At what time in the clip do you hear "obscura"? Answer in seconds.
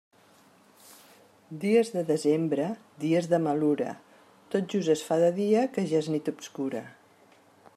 6.33-6.83